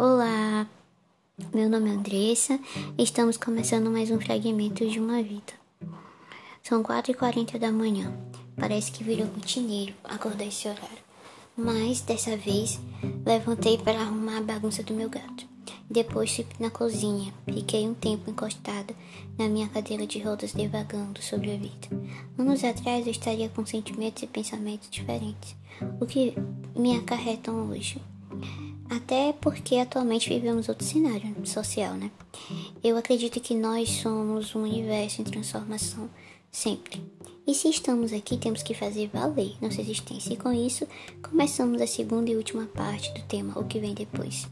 Olá, 0.00 0.64
meu 1.52 1.68
nome 1.68 1.90
é 1.90 1.92
Andressa 1.92 2.60
estamos 2.96 3.36
começando 3.36 3.90
mais 3.90 4.12
um 4.12 4.20
fragmento 4.20 4.88
de 4.88 5.00
uma 5.00 5.20
vida. 5.20 5.52
São 6.62 6.84
4h40 6.84 7.58
da 7.58 7.72
manhã, 7.72 8.16
parece 8.56 8.92
que 8.92 9.02
virou 9.02 9.26
rotineiro 9.26 9.92
acordar 10.04 10.44
esse 10.44 10.68
horário, 10.68 11.00
mas 11.56 12.00
dessa 12.00 12.36
vez 12.36 12.78
levantei 13.26 13.76
para 13.76 14.00
arrumar 14.00 14.38
a 14.38 14.42
bagunça 14.42 14.84
do 14.84 14.94
meu 14.94 15.10
gato. 15.10 15.44
Depois 15.90 16.32
fui 16.32 16.46
na 16.60 16.70
cozinha, 16.70 17.34
fiquei 17.52 17.84
um 17.88 17.94
tempo 17.94 18.30
encostada 18.30 18.94
na 19.36 19.48
minha 19.48 19.66
cadeira 19.66 20.06
de 20.06 20.20
rodas 20.20 20.52
devagando 20.52 21.20
sobre 21.20 21.52
a 21.52 21.56
vida. 21.56 21.88
Anos 22.38 22.62
atrás 22.62 23.04
eu 23.04 23.10
estaria 23.10 23.48
com 23.48 23.66
sentimentos 23.66 24.22
e 24.22 24.28
pensamentos 24.28 24.88
diferentes, 24.90 25.56
o 26.00 26.06
que 26.06 26.34
me 26.76 26.96
acarretam 26.96 27.68
hoje. 27.68 28.00
Até 28.90 29.32
porque 29.34 29.76
atualmente 29.76 30.28
vivemos 30.28 30.68
outro 30.68 30.84
cenário 30.84 31.34
social, 31.46 31.94
né? 31.94 32.10
Eu 32.82 32.96
acredito 32.96 33.40
que 33.40 33.54
nós 33.54 33.88
somos 33.90 34.54
um 34.54 34.62
universo 34.62 35.20
em 35.20 35.24
transformação 35.24 36.08
sempre. 36.50 37.02
E 37.46 37.54
se 37.54 37.68
estamos 37.68 38.12
aqui, 38.12 38.36
temos 38.36 38.62
que 38.62 38.74
fazer 38.74 39.08
valer 39.08 39.56
nossa 39.58 39.80
existência. 39.80 40.34
E 40.34 40.36
com 40.36 40.52
isso, 40.52 40.86
começamos 41.22 41.80
a 41.80 41.86
segunda 41.86 42.30
e 42.30 42.36
última 42.36 42.66
parte 42.66 43.10
do 43.14 43.22
tema, 43.22 43.58
o 43.58 43.64
que 43.64 43.80
vem 43.80 43.94
depois. 43.94 44.46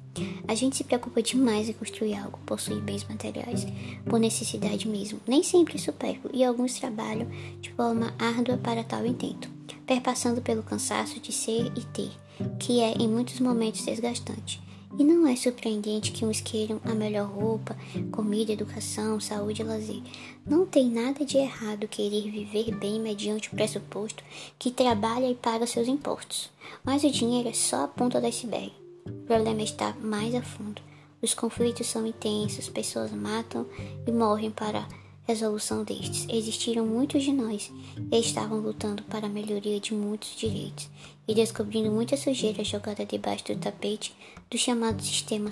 A 0.48 0.54
gente 0.54 0.76
se 0.76 0.84
preocupa 0.84 1.22
demais 1.22 1.68
em 1.68 1.74
construir 1.74 2.14
algo, 2.14 2.38
possuir 2.46 2.80
bens 2.80 3.04
materiais, 3.06 3.66
por 4.06 4.18
necessidade 4.18 4.88
mesmo, 4.88 5.20
nem 5.26 5.42
sempre 5.42 5.78
supérfluo, 5.78 6.34
e 6.34 6.42
alguns 6.42 6.80
trabalham 6.80 7.28
de 7.60 7.70
forma 7.74 8.14
árdua 8.18 8.56
para 8.56 8.82
tal 8.82 9.04
intento, 9.04 9.50
perpassando 9.86 10.40
pelo 10.40 10.62
cansaço 10.62 11.20
de 11.20 11.32
ser 11.32 11.70
e 11.76 11.84
ter, 11.84 12.10
que 12.58 12.80
é 12.80 12.92
em 12.92 13.08
muitos 13.08 13.40
momentos 13.40 13.84
desgastante. 13.84 14.62
E 14.98 15.04
não 15.04 15.26
é 15.26 15.36
surpreendente 15.36 16.10
que 16.10 16.24
uns 16.24 16.40
queiram 16.40 16.80
a 16.84 16.94
melhor 16.94 17.28
roupa, 17.28 17.76
comida, 18.10 18.52
educação, 18.52 19.20
saúde 19.20 19.60
e 19.60 19.64
lazer. 19.64 20.00
Não 20.46 20.64
tem 20.64 20.88
nada 20.88 21.24
de 21.24 21.36
errado 21.36 21.86
querer 21.86 22.30
viver 22.30 22.74
bem 22.74 22.98
mediante 22.98 23.48
o 23.48 23.56
pressuposto 23.56 24.24
que 24.58 24.70
trabalha 24.70 25.28
e 25.30 25.34
paga 25.34 25.66
seus 25.66 25.86
impostos. 25.86 26.50
Mas 26.82 27.04
o 27.04 27.10
dinheiro 27.10 27.48
é 27.48 27.52
só 27.52 27.84
a 27.84 27.88
ponta 27.88 28.20
do 28.20 28.26
iceberg. 28.26 28.72
O 29.04 29.26
problema 29.26 29.62
está 29.62 29.94
mais 30.00 30.34
a 30.34 30.42
fundo. 30.42 30.80
Os 31.20 31.34
conflitos 31.34 31.86
são 31.86 32.06
intensos, 32.06 32.68
pessoas 32.68 33.12
matam 33.12 33.66
e 34.06 34.12
morrem 34.12 34.50
para 34.50 34.86
resolução 35.26 35.84
destes. 35.84 36.26
Existiram 36.30 36.86
muitos 36.86 37.22
de 37.22 37.32
nós 37.32 37.70
e 38.10 38.18
estavam 38.18 38.58
lutando 38.58 39.02
para 39.04 39.26
a 39.26 39.30
melhoria 39.30 39.80
de 39.80 39.92
muitos 39.92 40.36
direitos 40.36 40.88
e 41.26 41.34
descobrindo 41.34 41.90
muita 41.90 42.16
sujeira 42.16 42.62
jogada 42.62 43.04
debaixo 43.04 43.44
do 43.46 43.56
tapete 43.56 44.14
do 44.50 44.56
chamado 44.56 45.02
sistema 45.02 45.50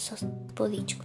político. 0.54 1.04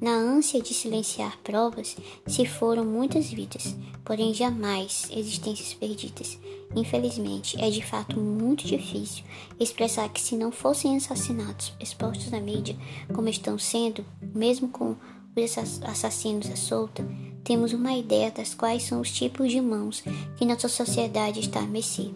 Na 0.00 0.12
ânsia 0.12 0.60
de 0.60 0.74
silenciar 0.74 1.38
provas, 1.38 1.96
se 2.26 2.46
foram 2.46 2.84
muitas 2.84 3.30
vidas, 3.30 3.76
porém 4.04 4.32
jamais 4.32 5.08
existências 5.10 5.74
perdidas. 5.74 6.38
Infelizmente, 6.74 7.60
é 7.60 7.70
de 7.70 7.82
fato 7.84 8.18
muito 8.20 8.66
difícil 8.66 9.24
expressar 9.58 10.08
que 10.08 10.20
se 10.20 10.36
não 10.36 10.52
fossem 10.52 10.96
assassinatos 10.96 11.72
expostos 11.80 12.30
na 12.30 12.40
mídia, 12.40 12.76
como 13.12 13.28
estão 13.28 13.58
sendo, 13.58 14.04
mesmo 14.34 14.68
com 14.68 14.94
os 15.36 15.58
assassinos 15.84 16.50
à 16.50 16.56
solta, 16.56 17.04
temos 17.48 17.72
uma 17.72 17.94
ideia 17.94 18.30
das 18.30 18.52
quais 18.52 18.82
são 18.82 19.00
os 19.00 19.10
tipos 19.10 19.50
de 19.50 19.58
mãos 19.58 20.04
que 20.36 20.44
nossa 20.44 20.68
sociedade 20.68 21.40
está 21.40 21.60
a 21.60 21.66
mercê. 21.66 22.10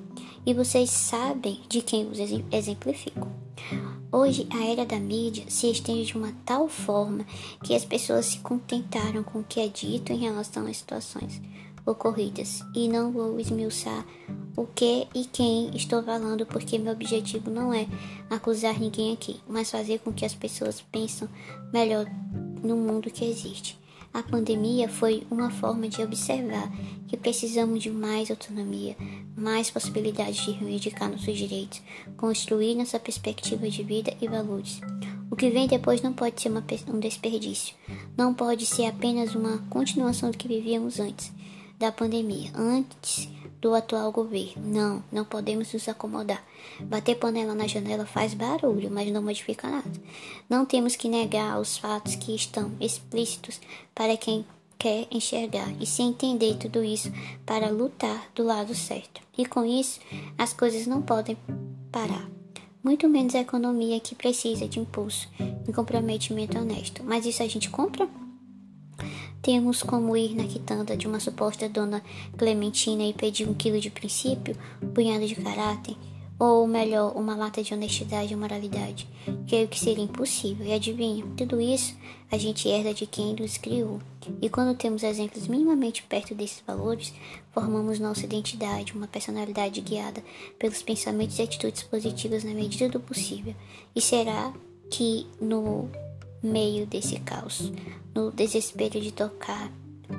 E 0.44 0.52
vocês 0.52 0.90
sabem 0.90 1.58
de 1.70 1.80
quem 1.80 2.06
os 2.06 2.18
exemplifico. 2.52 3.28
Hoje, 4.12 4.46
a 4.52 4.62
era 4.66 4.84
da 4.84 5.00
mídia 5.00 5.44
se 5.48 5.70
estende 5.70 6.04
de 6.04 6.18
uma 6.18 6.34
tal 6.44 6.68
forma 6.68 7.24
que 7.64 7.74
as 7.74 7.82
pessoas 7.82 8.26
se 8.26 8.40
contentaram 8.40 9.22
com 9.22 9.38
o 9.38 9.44
que 9.44 9.58
é 9.58 9.68
dito 9.68 10.12
em 10.12 10.18
relação 10.18 10.66
às 10.66 10.76
situações 10.76 11.40
ocorridas. 11.86 12.62
E 12.74 12.86
não 12.86 13.10
vou 13.10 13.40
esmiuçar 13.40 14.04
o 14.54 14.66
que 14.66 15.08
e 15.14 15.24
quem 15.24 15.74
estou 15.74 16.02
falando, 16.02 16.44
porque 16.44 16.76
meu 16.76 16.92
objetivo 16.92 17.50
não 17.50 17.72
é 17.72 17.86
acusar 18.28 18.78
ninguém 18.78 19.14
aqui, 19.14 19.40
mas 19.48 19.70
fazer 19.70 20.00
com 20.00 20.12
que 20.12 20.26
as 20.26 20.34
pessoas 20.34 20.82
pensem 20.92 21.26
melhor 21.72 22.04
no 22.62 22.76
mundo 22.76 23.10
que 23.10 23.24
existe. 23.24 23.80
A 24.14 24.22
pandemia 24.22 24.88
foi 24.88 25.26
uma 25.30 25.50
forma 25.50 25.88
de 25.88 26.02
observar 26.02 26.70
que 27.08 27.16
precisamos 27.16 27.82
de 27.82 27.90
mais 27.90 28.30
autonomia, 28.30 28.94
mais 29.34 29.70
possibilidades 29.70 30.44
de 30.44 30.50
reivindicar 30.50 31.10
nossos 31.10 31.36
direitos, 31.36 31.82
construir 32.16 32.74
nossa 32.74 32.98
perspectiva 32.98 33.68
de 33.70 33.82
vida 33.82 34.14
e 34.20 34.28
valores. 34.28 34.80
O 35.30 35.36
que 35.36 35.48
vem 35.48 35.66
depois 35.66 36.02
não 36.02 36.12
pode 36.12 36.42
ser 36.42 36.50
uma, 36.50 36.62
um 36.88 37.00
desperdício, 37.00 37.74
não 38.16 38.34
pode 38.34 38.66
ser 38.66 38.84
apenas 38.84 39.34
uma 39.34 39.58
continuação 39.70 40.30
do 40.30 40.36
que 40.36 40.46
vivíamos 40.46 41.00
antes 41.00 41.32
da 41.78 41.90
pandemia. 41.90 42.50
Antes 42.54 43.30
do 43.62 43.74
atual 43.76 44.10
governo. 44.10 44.60
Não, 44.66 45.04
não 45.10 45.24
podemos 45.24 45.72
nos 45.72 45.88
acomodar. 45.88 46.44
Bater 46.80 47.14
panela 47.14 47.54
na 47.54 47.68
janela 47.68 48.04
faz 48.04 48.34
barulho, 48.34 48.90
mas 48.90 49.10
não 49.12 49.22
modifica 49.22 49.68
nada. 49.70 49.90
Não 50.50 50.66
temos 50.66 50.96
que 50.96 51.08
negar 51.08 51.60
os 51.60 51.78
fatos 51.78 52.16
que 52.16 52.34
estão 52.34 52.72
explícitos 52.80 53.60
para 53.94 54.16
quem 54.16 54.44
quer 54.76 55.06
enxergar 55.12 55.72
e 55.80 55.86
se 55.86 56.02
entender 56.02 56.56
tudo 56.56 56.82
isso 56.82 57.10
para 57.46 57.70
lutar 57.70 58.28
do 58.34 58.42
lado 58.42 58.74
certo. 58.74 59.20
E 59.38 59.46
com 59.46 59.64
isso, 59.64 60.00
as 60.36 60.52
coisas 60.52 60.88
não 60.88 61.00
podem 61.00 61.38
parar. 61.92 62.28
Muito 62.82 63.08
menos 63.08 63.36
a 63.36 63.40
economia 63.40 64.00
que 64.00 64.16
precisa 64.16 64.66
de 64.66 64.80
impulso 64.80 65.28
e 65.68 65.72
comprometimento 65.72 66.58
honesto. 66.58 67.04
Mas 67.04 67.24
isso 67.24 67.44
a 67.44 67.46
gente 67.46 67.70
compra? 67.70 68.08
Temos 69.42 69.82
como 69.82 70.16
ir 70.16 70.36
na 70.36 70.44
quitanda 70.44 70.96
de 70.96 71.08
uma 71.08 71.18
suposta 71.18 71.68
dona 71.68 72.00
Clementina 72.38 73.02
e 73.02 73.12
pedir 73.12 73.48
um 73.48 73.54
quilo 73.54 73.80
de 73.80 73.90
princípio, 73.90 74.56
um 74.80 74.86
punhado 74.86 75.26
de 75.26 75.34
caráter, 75.34 75.96
ou 76.38 76.64
melhor, 76.66 77.16
uma 77.16 77.34
lata 77.34 77.60
de 77.60 77.74
honestidade 77.74 78.32
e 78.32 78.36
moralidade. 78.36 79.08
Creio 79.48 79.66
que 79.66 79.80
seria 79.80 80.04
impossível. 80.04 80.64
E 80.64 80.72
adivinha, 80.72 81.24
tudo 81.36 81.60
isso 81.60 81.96
a 82.30 82.38
gente 82.38 82.68
herda 82.68 82.94
de 82.94 83.04
quem 83.04 83.34
nos 83.34 83.58
criou. 83.58 84.00
E 84.40 84.48
quando 84.48 84.76
temos 84.76 85.02
exemplos 85.02 85.48
minimamente 85.48 86.04
perto 86.04 86.36
desses 86.36 86.62
valores, 86.64 87.12
formamos 87.52 87.98
nossa 87.98 88.24
identidade, 88.24 88.92
uma 88.92 89.08
personalidade 89.08 89.80
guiada 89.80 90.22
pelos 90.56 90.82
pensamentos 90.82 91.38
e 91.40 91.42
atitudes 91.42 91.82
positivas 91.82 92.44
na 92.44 92.54
medida 92.54 92.88
do 92.88 93.00
possível. 93.00 93.54
E 93.94 94.00
será 94.00 94.52
que 94.88 95.26
no 95.40 95.88
meio 96.42 96.86
desse 96.86 97.18
caos, 97.20 97.72
no 98.14 98.30
desespero 98.30 99.00
de 99.00 99.12
tocar 99.12 99.70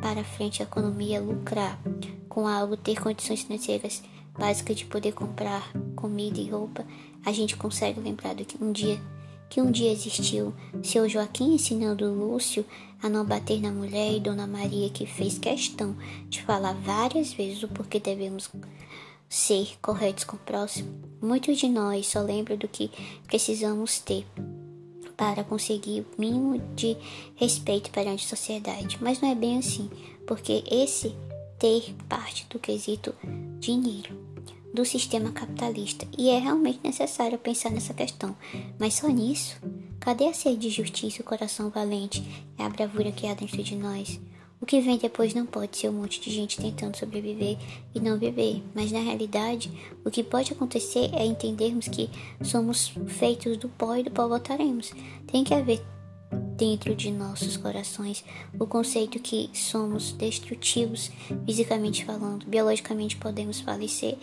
para 0.02 0.24
frente 0.24 0.62
a 0.62 0.66
economia, 0.66 1.22
lucrar 1.22 1.80
com 2.30 2.48
algo, 2.48 2.78
ter 2.78 3.00
condições 3.02 3.42
financeiras 3.42 4.02
básicas 4.38 4.78
de 4.78 4.86
poder 4.86 5.12
comprar 5.12 5.72
comida 5.96 6.40
e 6.40 6.50
roupa, 6.50 6.86
a 7.26 7.32
gente 7.32 7.56
consegue 7.56 8.00
lembrar 8.00 8.34
do 8.34 8.46
que 8.46 8.62
um 8.64 8.72
dia 8.72 9.00
que 9.50 9.62
um 9.62 9.70
dia 9.70 9.92
existiu 9.92 10.52
seu 10.82 11.08
Joaquim 11.08 11.54
ensinando 11.54 12.12
Lúcio 12.12 12.66
a 13.04 13.08
não 13.08 13.24
bater 13.24 13.62
na 13.62 13.72
mulher 13.72 14.12
e 14.12 14.20
Dona 14.20 14.48
Maria 14.48 14.90
que 14.90 15.06
fez 15.06 15.38
questão 15.38 15.96
de 16.28 16.42
falar 16.42 16.74
várias 16.74 17.32
vezes 17.34 17.62
o 17.62 17.68
porquê 17.68 18.00
devemos 18.00 18.50
ser 19.30 19.78
corretos 19.80 20.24
com 20.24 20.38
o 20.38 20.40
próximo. 20.40 20.90
Muitos 21.22 21.60
de 21.60 21.70
nós 21.70 22.08
só 22.08 22.22
lembram 22.22 22.58
do 22.58 22.68
que 22.68 22.90
precisamos 23.28 24.00
ter 24.00 24.26
para 25.16 25.44
conseguir 25.44 26.02
o 26.02 26.22
mínimo 26.22 26.60
de 26.76 26.98
respeito 27.36 27.92
perante 27.92 28.26
a 28.26 28.30
sociedade. 28.30 28.98
Mas 29.02 29.22
não 29.22 29.30
é 29.30 29.36
bem 29.36 29.58
assim, 29.58 29.90
porque 30.26 30.64
esse 30.70 31.16
ter 31.60 31.96
parte 32.10 32.46
do 32.50 32.60
quesito 32.60 33.16
dinheiro 33.60 34.22
do 34.74 34.84
sistema 34.84 35.32
capitalista 35.32 36.08
e 36.18 36.30
é 36.30 36.40
realmente 36.40 36.80
necessário 36.84 37.38
pensar 37.38 37.70
nessa 37.70 37.94
questão. 37.94 38.36
Mas 38.80 38.96
só 38.96 39.08
nisso? 39.08 39.62
Cadê 40.00 40.28
a 40.28 40.34
sede 40.34 40.58
de 40.58 40.70
justiça, 40.70 41.22
o 41.22 41.26
coração 41.26 41.70
valente, 41.70 42.22
é 42.58 42.64
a 42.64 42.70
bravura 42.70 43.12
que 43.12 43.28
há 43.28 43.34
dentro 43.34 43.64
de 43.64 43.76
nós? 43.76 44.20
O 44.64 44.66
que 44.66 44.80
vem 44.80 44.98
depois 44.98 45.34
não 45.34 45.46
pode 45.46 45.76
ser 45.78 45.90
um 45.90 45.92
monte 45.92 46.22
de 46.22 46.32
gente 46.32 46.56
tentando 46.56 46.96
sobreviver 46.96 47.58
e 47.94 48.00
não 48.00 48.18
viver, 48.18 48.64
mas 48.74 48.94
na 48.94 49.00
realidade, 49.00 49.70
o 50.06 50.10
que 50.10 50.24
pode 50.24 50.54
acontecer 50.54 51.10
é 51.14 51.26
entendermos 51.26 51.90
que 51.90 52.10
somos 52.42 52.94
feitos 53.08 53.58
do 53.58 53.68
pó 53.68 53.94
e 53.98 54.04
do 54.04 54.12
pó 54.12 54.26
voltaremos. 54.26 54.94
Tem 55.28 55.44
que 55.44 55.54
haver 55.54 55.86
dentro 56.56 56.96
de 56.96 57.12
nossos 57.12 57.58
corações 57.58 58.24
o 58.58 58.66
conceito 58.66 59.20
que 59.20 59.50
somos 59.54 60.14
destrutivos, 60.14 61.12
fisicamente 61.46 62.06
falando, 62.06 62.46
biologicamente 62.46 63.18
podemos 63.18 63.60
falecer 63.60 64.18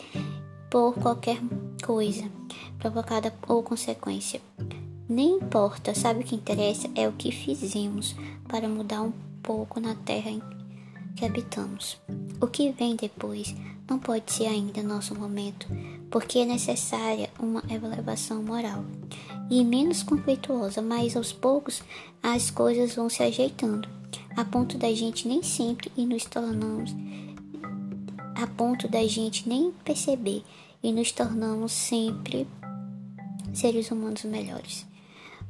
por 0.70 0.94
qualquer 0.94 1.38
coisa 1.84 2.24
provocada 2.78 3.30
ou 3.46 3.62
consequência. 3.62 4.40
Nem 5.06 5.34
importa, 5.34 5.94
sabe 5.94 6.20
o 6.20 6.24
que 6.24 6.34
interessa 6.34 6.88
é 6.94 7.06
o 7.06 7.12
que 7.12 7.30
fizemos 7.30 8.16
para 8.48 8.66
mudar 8.66 9.02
um 9.02 9.12
pouco 9.42 9.80
na 9.80 9.94
terra 9.94 10.30
em 10.30 10.42
que 11.16 11.24
habitamos. 11.24 11.98
O 12.40 12.46
que 12.46 12.72
vem 12.72 12.96
depois 12.96 13.54
não 13.88 13.98
pode 13.98 14.32
ser 14.32 14.46
ainda 14.46 14.82
nosso 14.82 15.14
momento, 15.14 15.66
porque 16.10 16.38
é 16.38 16.44
necessária 16.44 17.28
uma 17.38 17.62
elevação 17.68 18.42
moral. 18.42 18.84
e 19.50 19.64
menos 19.64 20.04
conflituosa, 20.04 20.80
mas 20.80 21.16
aos 21.16 21.32
poucos 21.32 21.82
as 22.22 22.52
coisas 22.52 22.94
vão 22.94 23.08
se 23.08 23.20
ajeitando, 23.20 23.88
a 24.36 24.44
ponto 24.44 24.78
da 24.78 24.94
gente 24.94 25.26
nem 25.26 25.42
sempre 25.42 25.90
e 25.96 26.06
nos 26.06 26.24
tornamos 26.24 26.94
a 28.42 28.46
ponto 28.46 28.88
da 28.88 29.06
gente 29.06 29.46
nem 29.46 29.70
perceber 29.84 30.42
e 30.82 30.92
nos 30.92 31.12
tornamos 31.12 31.72
sempre 31.72 32.46
seres 33.52 33.90
humanos 33.90 34.24
melhores. 34.24 34.86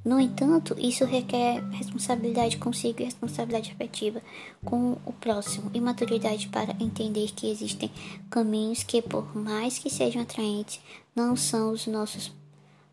No 0.03 0.19
entanto, 0.19 0.75
isso 0.79 1.05
requer 1.05 1.63
responsabilidade 1.71 2.57
consigo 2.57 3.03
e 3.03 3.05
responsabilidade 3.05 3.71
afetiva 3.71 4.23
com 4.65 4.97
o 5.05 5.13
próximo 5.13 5.71
e 5.75 5.81
maturidade 5.81 6.49
para 6.49 6.75
entender 6.81 7.31
que 7.33 7.51
existem 7.51 7.91
caminhos 8.31 8.83
que, 8.83 9.03
por 9.03 9.37
mais 9.37 9.79
que 9.79 9.91
sejam 9.91 10.23
atraentes, 10.23 10.81
não 11.15 11.37
são 11.37 11.71
os 11.71 11.87
nossos, 11.87 12.33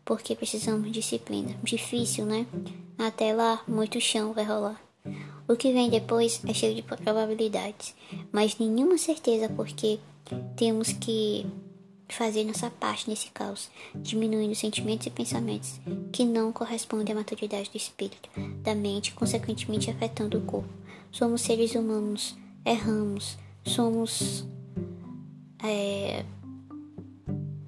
porque 0.04 0.36
precisamos 0.36 0.84
de 0.86 0.92
disciplina. 1.00 1.56
Difícil, 1.62 2.26
né? 2.26 2.46
Até 2.98 3.32
lá, 3.32 3.62
muito 3.66 4.00
chão 4.00 4.34
vai 4.34 4.44
rolar. 4.44 4.80
O 5.48 5.56
que 5.56 5.72
vem 5.72 5.88
depois 5.88 6.42
é 6.46 6.52
cheio 6.52 6.74
de 6.74 6.82
probabilidades, 6.82 7.94
mas 8.30 8.58
nenhuma 8.58 8.98
certeza, 8.98 9.48
porque 9.48 9.98
temos 10.56 10.92
que 10.92 11.46
fazer 12.08 12.44
nossa 12.44 12.70
parte 12.70 13.08
nesse 13.08 13.30
caos, 13.30 13.70
diminuindo 13.94 14.54
sentimentos 14.54 15.06
e 15.06 15.10
pensamentos 15.10 15.80
que 16.12 16.24
não 16.24 16.52
correspondem 16.52 17.12
à 17.12 17.16
maturidade 17.16 17.70
do 17.70 17.76
espírito, 17.76 18.28
da 18.62 18.74
mente, 18.74 19.12
consequentemente 19.12 19.90
afetando 19.90 20.38
o 20.38 20.42
corpo. 20.42 20.68
Somos 21.12 21.42
seres 21.42 21.74
humanos, 21.74 22.36
erramos, 22.64 23.38
somos 23.64 24.46
é, 25.62 26.24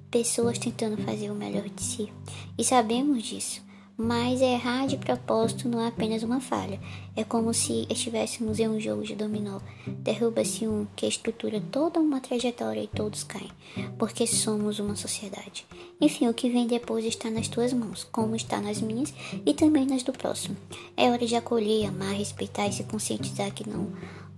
pessoas 0.09 0.57
tentando 0.57 0.97
fazer 0.97 1.29
o 1.29 1.35
melhor 1.35 1.67
de 1.69 1.81
si 1.81 2.11
e 2.57 2.63
sabemos 2.63 3.23
disso. 3.23 3.70
Mas 4.03 4.41
errar 4.41 4.87
de 4.87 4.97
propósito 4.97 5.69
não 5.69 5.79
é 5.79 5.87
apenas 5.87 6.23
uma 6.23 6.41
falha. 6.41 6.79
É 7.15 7.23
como 7.23 7.53
se 7.53 7.85
estivéssemos 7.87 8.59
em 8.59 8.67
um 8.67 8.79
jogo 8.79 9.03
de 9.03 9.13
dominó. 9.13 9.59
Derruba-se 9.85 10.67
um 10.67 10.87
que 10.95 11.05
estrutura 11.05 11.61
toda 11.71 11.99
uma 11.99 12.19
trajetória 12.19 12.81
e 12.81 12.87
todos 12.87 13.23
caem, 13.23 13.51
porque 13.99 14.25
somos 14.25 14.79
uma 14.79 14.95
sociedade. 14.95 15.67
Enfim, 16.01 16.27
o 16.27 16.33
que 16.33 16.49
vem 16.49 16.65
depois 16.65 17.05
está 17.05 17.29
nas 17.29 17.47
tuas 17.47 17.73
mãos, 17.73 18.03
como 18.11 18.35
está 18.35 18.59
nas 18.59 18.81
minhas 18.81 19.13
e 19.45 19.53
também 19.53 19.85
nas 19.85 20.01
do 20.01 20.11
próximo. 20.11 20.57
É 20.97 21.11
hora 21.11 21.27
de 21.27 21.35
acolher, 21.35 21.85
amar, 21.85 22.15
respeitar 22.15 22.67
e 22.67 22.73
se 22.73 22.83
conscientizar 22.85 23.53
que 23.53 23.69
não 23.69 23.87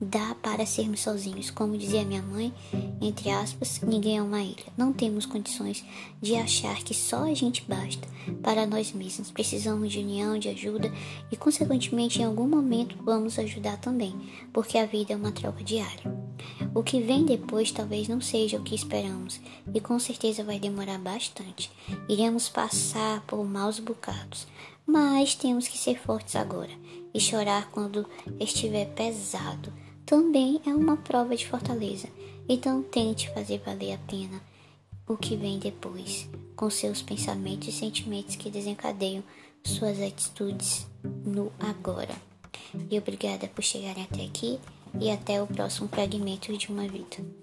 dá 0.03 0.35
para 0.41 0.65
sermos 0.65 1.01
sozinhos. 1.01 1.49
Como 1.49 1.77
dizia 1.77 2.05
minha 2.05 2.21
mãe, 2.21 2.53
entre 3.01 3.29
aspas, 3.29 3.81
ninguém 3.81 4.17
é 4.17 4.21
uma 4.21 4.41
ilha. 4.41 4.65
Não 4.77 4.93
temos 4.93 5.25
condições 5.25 5.83
de 6.21 6.35
achar 6.35 6.83
que 6.83 6.93
só 6.93 7.23
a 7.23 7.33
gente 7.33 7.63
basta 7.67 8.07
para 8.41 8.65
nós 8.65 8.91
mesmos. 8.91 9.31
Precisamos 9.31 9.91
de 9.91 9.99
união, 9.99 10.37
de 10.37 10.49
ajuda 10.49 10.91
e, 11.31 11.37
consequentemente, 11.37 12.21
em 12.21 12.25
algum 12.25 12.47
momento 12.47 12.95
vamos 13.03 13.39
ajudar 13.39 13.77
também, 13.77 14.15
porque 14.51 14.77
a 14.77 14.85
vida 14.85 15.13
é 15.13 15.15
uma 15.15 15.31
troca 15.31 15.63
diária. 15.63 16.13
O 16.73 16.83
que 16.83 17.01
vem 17.01 17.23
depois 17.25 17.71
talvez 17.71 18.07
não 18.07 18.19
seja 18.19 18.57
o 18.57 18.63
que 18.63 18.75
esperamos 18.75 19.39
e 19.73 19.79
com 19.79 19.97
certeza 19.99 20.43
vai 20.43 20.59
demorar 20.59 20.97
bastante. 20.97 21.71
Iremos 22.09 22.49
passar 22.49 23.21
por 23.21 23.43
maus 23.45 23.79
bocados, 23.79 24.47
mas 24.85 25.35
temos 25.35 25.67
que 25.67 25.77
ser 25.77 25.99
fortes 25.99 26.35
agora 26.35 26.71
e 27.13 27.19
chorar 27.19 27.69
quando 27.69 28.07
estiver 28.39 28.87
pesado 28.87 29.71
também 30.13 30.61
é 30.63 30.69
uma 30.69 30.95
prova 30.95 31.35
de 31.35 31.47
fortaleza. 31.47 32.07
Então 32.47 32.83
tente 32.83 33.33
fazer 33.33 33.57
valer 33.65 33.93
a 33.93 33.97
pena 33.97 34.39
o 35.07 35.17
que 35.17 35.35
vem 35.35 35.57
depois, 35.57 36.29
com 36.55 36.69
seus 36.69 37.01
pensamentos 37.01 37.69
e 37.69 37.71
sentimentos 37.71 38.35
que 38.35 38.51
desencadeiam 38.51 39.23
suas 39.63 39.99
atitudes 39.99 40.85
no 41.25 41.51
agora. 41.59 42.13
E 42.91 42.97
obrigada 42.99 43.47
por 43.47 43.63
chegarem 43.63 44.03
até 44.03 44.23
aqui 44.23 44.59
e 45.01 45.09
até 45.09 45.41
o 45.41 45.47
próximo 45.47 45.87
fragmento 45.87 46.55
de 46.55 46.71
uma 46.71 46.87
vida. 46.87 47.42